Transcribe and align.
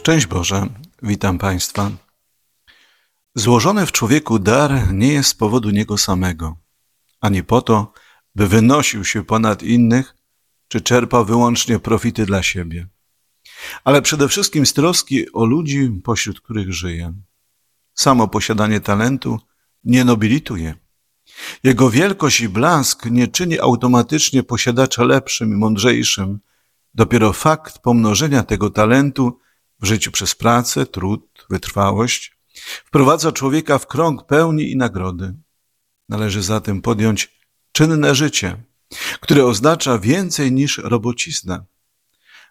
Szczęść 0.00 0.26
Boże, 0.26 0.66
witam 1.02 1.38
Państwa. 1.38 1.90
Złożony 3.34 3.86
w 3.86 3.92
człowieku 3.92 4.38
dar 4.38 4.92
nie 4.92 5.12
jest 5.12 5.30
z 5.30 5.34
powodu 5.34 5.70
niego 5.70 5.98
samego, 5.98 6.56
ani 7.20 7.42
po 7.42 7.62
to, 7.62 7.92
by 8.34 8.48
wynosił 8.48 9.04
się 9.04 9.24
ponad 9.24 9.62
innych, 9.62 10.14
czy 10.68 10.80
czerpał 10.80 11.24
wyłącznie 11.24 11.78
profity 11.78 12.26
dla 12.26 12.42
siebie, 12.42 12.88
ale 13.84 14.02
przede 14.02 14.28
wszystkim 14.28 14.66
z 14.66 14.72
troski 14.72 15.32
o 15.32 15.44
ludzi, 15.44 16.00
pośród 16.04 16.40
których 16.40 16.72
żyje. 16.72 17.14
Samo 17.94 18.28
posiadanie 18.28 18.80
talentu 18.80 19.38
nie 19.84 20.04
nobilituje. 20.04 20.74
Jego 21.62 21.90
wielkość 21.90 22.40
i 22.40 22.48
blask 22.48 23.06
nie 23.06 23.28
czyni 23.28 23.60
automatycznie 23.60 24.42
posiadacza 24.42 25.04
lepszym 25.04 25.52
i 25.52 25.56
mądrzejszym. 25.56 26.40
Dopiero 26.94 27.32
fakt 27.32 27.78
pomnożenia 27.78 28.42
tego 28.42 28.70
talentu 28.70 29.40
w 29.82 29.86
życiu 29.86 30.10
przez 30.10 30.34
pracę, 30.34 30.86
trud, 30.86 31.46
wytrwałość 31.50 32.40
wprowadza 32.84 33.32
człowieka 33.32 33.78
w 33.78 33.86
krąg 33.86 34.26
pełni 34.26 34.70
i 34.70 34.76
nagrody. 34.76 35.34
Należy 36.08 36.42
zatem 36.42 36.82
podjąć 36.82 37.30
czynne 37.72 38.14
życie, 38.14 38.56
które 39.20 39.44
oznacza 39.44 39.98
więcej 39.98 40.52
niż 40.52 40.78
robocizna. 40.78 41.64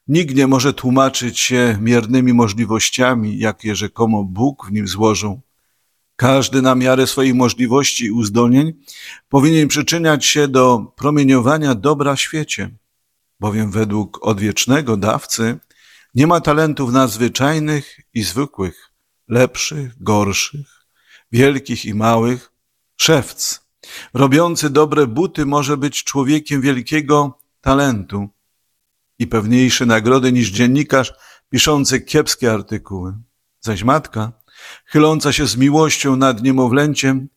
Nikt 0.07 0.35
nie 0.35 0.47
może 0.47 0.73
tłumaczyć 0.73 1.39
się 1.39 1.77
miernymi 1.81 2.33
możliwościami, 2.33 3.39
jakie 3.39 3.75
rzekomo 3.75 4.23
Bóg 4.23 4.67
w 4.67 4.71
nim 4.71 4.87
złożył. 4.87 5.41
Każdy 6.15 6.61
na 6.61 6.75
miarę 6.75 7.07
swoich 7.07 7.35
możliwości 7.35 8.05
i 8.05 8.11
uzdolnień 8.11 8.73
powinien 9.29 9.67
przyczyniać 9.67 10.25
się 10.25 10.47
do 10.47 10.93
promieniowania 10.95 11.75
dobra 11.75 12.15
w 12.15 12.21
świecie, 12.21 12.69
bowiem 13.39 13.71
według 13.71 14.27
odwiecznego 14.27 14.97
dawcy 14.97 15.59
nie 16.15 16.27
ma 16.27 16.41
talentów 16.41 16.91
nadzwyczajnych 16.91 17.99
i 18.13 18.23
zwykłych, 18.23 18.91
lepszych, 19.27 20.03
gorszych, 20.03 20.85
wielkich 21.31 21.85
i 21.85 21.93
małych. 21.93 22.51
Szewc, 22.95 23.65
robiący 24.13 24.69
dobre 24.69 25.07
buty, 25.07 25.45
może 25.45 25.77
być 25.77 26.03
człowiekiem 26.03 26.61
wielkiego 26.61 27.39
talentu 27.61 28.29
i 29.19 29.27
pewniejszy 29.27 29.85
nagrody 29.85 30.31
niż 30.31 30.49
dziennikarz 30.49 31.13
piszący 31.49 32.01
kiepskie 32.01 32.53
artykuły. 32.53 33.17
Zaś 33.59 33.83
matka, 33.83 34.31
chyląca 34.85 35.31
się 35.33 35.47
z 35.47 35.57
miłością 35.57 36.15
nad 36.15 36.43
niemowlęciem, 36.43 37.29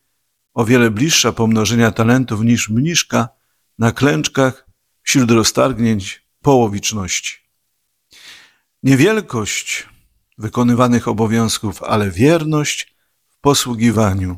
o 0.53 0.65
wiele 0.65 0.91
bliższa 0.91 1.31
pomnożenia 1.31 1.91
talentów 1.91 2.41
niż 2.41 2.69
mniszka 2.69 3.29
na 3.79 3.91
klęczkach 3.91 4.67
wśród 5.01 5.31
roztargnięć 5.31 6.27
połowiczności. 6.41 7.42
Niewielkość 8.83 9.89
wykonywanych 10.37 11.07
obowiązków, 11.07 11.83
ale 11.83 12.11
wierność 12.11 12.95
w 13.29 13.37
posługiwaniu 13.37 14.37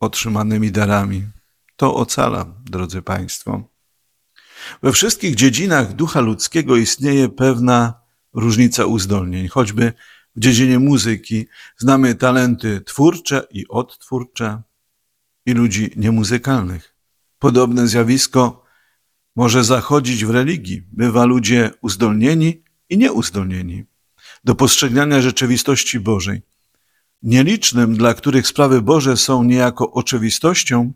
otrzymanymi 0.00 0.70
darami. 0.72 1.26
To 1.76 1.94
ocala, 1.94 2.46
drodzy 2.64 3.02
Państwo. 3.02 3.62
We 4.82 4.92
wszystkich 4.92 5.34
dziedzinach 5.34 5.92
ducha 5.92 6.20
ludzkiego 6.20 6.76
istnieje 6.76 7.28
pewna 7.28 8.00
różnica 8.32 8.86
uzdolnień, 8.86 9.48
choćby 9.48 9.92
w 10.36 10.40
dziedzinie 10.40 10.78
muzyki 10.78 11.46
znamy 11.76 12.14
talenty 12.14 12.80
twórcze 12.80 13.46
i 13.50 13.68
odtwórcze 13.68 14.62
i 15.46 15.52
ludzi 15.52 15.90
niemuzykalnych. 15.96 16.94
Podobne 17.38 17.88
zjawisko 17.88 18.63
może 19.36 19.64
zachodzić 19.64 20.24
w 20.24 20.30
religii. 20.30 20.82
Bywa 20.92 21.24
ludzie 21.24 21.70
uzdolnieni 21.80 22.62
i 22.90 22.98
nieuzdolnieni 22.98 23.84
do 24.44 24.54
postrzegania 24.54 25.22
rzeczywistości 25.22 26.00
Bożej. 26.00 26.42
Nielicznym, 27.22 27.96
dla 27.96 28.14
których 28.14 28.46
sprawy 28.46 28.82
Boże 28.82 29.16
są 29.16 29.44
niejako 29.44 29.92
oczywistością, 29.92 30.92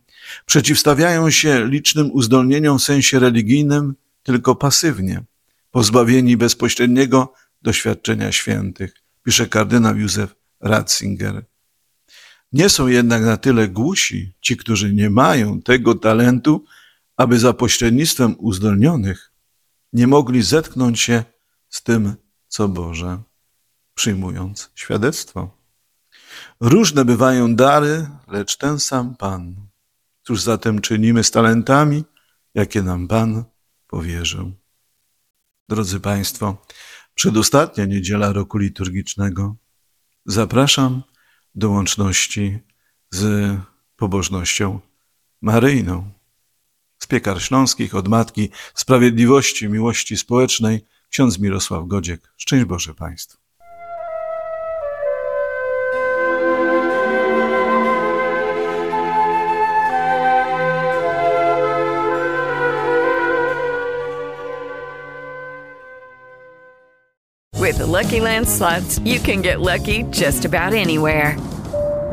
przeciwstawiają 0.47 1.31
się 1.31 1.66
licznym 1.66 2.10
uzdolnieniom 2.12 2.78
w 2.78 2.82
sensie 2.82 3.19
religijnym 3.19 3.94
tylko 4.22 4.55
pasywnie, 4.55 5.22
pozbawieni 5.70 6.37
bezpośredniego 6.37 7.32
doświadczenia 7.62 8.32
świętych, 8.32 8.94
pisze 9.25 9.47
kardynał 9.47 9.97
Józef 9.97 10.34
Ratzinger. 10.60 11.44
Nie 12.53 12.69
są 12.69 12.87
jednak 12.87 13.22
na 13.22 13.37
tyle 13.37 13.69
głusi 13.69 14.32
ci, 14.41 14.56
którzy 14.56 14.94
nie 14.94 15.10
mają 15.10 15.62
tego 15.62 15.94
talentu, 15.94 16.65
aby 17.19 17.39
za 17.39 17.53
pośrednictwem 17.53 18.37
uzdolnionych 18.39 19.33
nie 19.93 20.06
mogli 20.06 20.43
zetknąć 20.43 21.01
się 21.01 21.25
z 21.69 21.83
tym, 21.83 22.15
co 22.49 22.69
Boże, 22.69 23.23
przyjmując 23.95 24.71
świadectwo. 24.75 25.59
Różne 26.61 27.05
bywają 27.05 27.56
dary, 27.56 28.09
lecz 28.29 28.56
ten 28.56 28.81
sam 28.81 29.17
Pan. 29.17 29.69
Cóż 30.23 30.43
zatem 30.43 30.81
czynimy 30.81 31.25
z 31.25 31.31
talentami, 31.31 32.05
jakie 32.55 32.83
nam 32.83 33.09
Pan 33.09 33.45
powierzył? 33.87 34.53
Drodzy 35.69 36.00
Państwo, 36.00 36.65
przedostatnia 37.15 37.85
niedziela 37.85 38.33
roku 38.33 38.59
liturgicznego. 38.59 39.56
Zapraszam 40.27 41.03
do 41.55 41.71
łączności 41.71 42.59
z 43.11 43.50
pobożnością 43.97 44.81
maryjną. 45.43 46.18
Z 46.99 47.06
piekar 47.06 47.43
śląskich 47.43 47.95
od 47.95 48.09
Matki 48.09 48.50
Sprawiedliwości, 48.75 49.69
Miłości 49.69 50.17
Społecznej 50.17 50.87
ksiądz 51.11 51.39
Mirosław 51.39 51.87
Godziek. 51.87 52.33
Szczęść 52.37 52.65
Boże 52.65 52.95
Państwu. 52.95 53.39
With 67.69 67.79
the 67.79 67.87
Lucky 67.87 68.21
Land 68.21 68.49
slots, 68.49 68.99
you 69.01 69.21
can 69.21 69.43
get 69.43 69.61
lucky 69.61 70.03
just 70.11 70.47
about 70.47 70.73
anywhere. 70.73 71.37